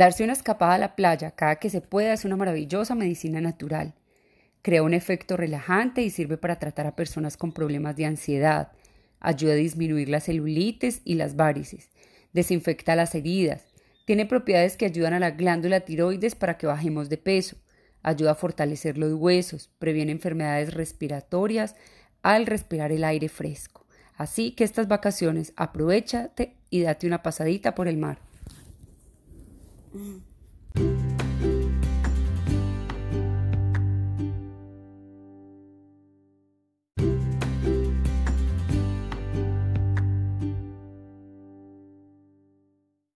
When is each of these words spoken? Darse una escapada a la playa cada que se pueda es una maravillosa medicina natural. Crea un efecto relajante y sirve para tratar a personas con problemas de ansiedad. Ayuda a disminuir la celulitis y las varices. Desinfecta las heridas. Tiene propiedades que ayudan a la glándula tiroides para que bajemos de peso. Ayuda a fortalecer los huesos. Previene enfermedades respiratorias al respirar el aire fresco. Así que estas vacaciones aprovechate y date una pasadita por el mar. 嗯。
Darse 0.00 0.24
una 0.24 0.32
escapada 0.32 0.76
a 0.76 0.78
la 0.78 0.96
playa 0.96 1.32
cada 1.32 1.56
que 1.56 1.68
se 1.68 1.82
pueda 1.82 2.14
es 2.14 2.24
una 2.24 2.34
maravillosa 2.34 2.94
medicina 2.94 3.42
natural. 3.42 3.92
Crea 4.62 4.82
un 4.82 4.94
efecto 4.94 5.36
relajante 5.36 6.00
y 6.00 6.08
sirve 6.08 6.38
para 6.38 6.58
tratar 6.58 6.86
a 6.86 6.96
personas 6.96 7.36
con 7.36 7.52
problemas 7.52 7.96
de 7.96 8.06
ansiedad. 8.06 8.72
Ayuda 9.18 9.52
a 9.52 9.56
disminuir 9.56 10.08
la 10.08 10.20
celulitis 10.20 11.02
y 11.04 11.16
las 11.16 11.36
varices. 11.36 11.90
Desinfecta 12.32 12.96
las 12.96 13.14
heridas. 13.14 13.66
Tiene 14.06 14.24
propiedades 14.24 14.78
que 14.78 14.86
ayudan 14.86 15.12
a 15.12 15.20
la 15.20 15.32
glándula 15.32 15.80
tiroides 15.80 16.34
para 16.34 16.56
que 16.56 16.66
bajemos 16.66 17.10
de 17.10 17.18
peso. 17.18 17.58
Ayuda 18.02 18.30
a 18.30 18.36
fortalecer 18.36 18.96
los 18.96 19.12
huesos. 19.12 19.68
Previene 19.78 20.12
enfermedades 20.12 20.72
respiratorias 20.72 21.76
al 22.22 22.46
respirar 22.46 22.90
el 22.90 23.04
aire 23.04 23.28
fresco. 23.28 23.84
Así 24.16 24.52
que 24.52 24.64
estas 24.64 24.88
vacaciones 24.88 25.52
aprovechate 25.56 26.56
y 26.70 26.80
date 26.80 27.06
una 27.06 27.22
pasadita 27.22 27.74
por 27.74 27.86
el 27.86 27.98
mar. 27.98 28.29
嗯。 29.92 30.22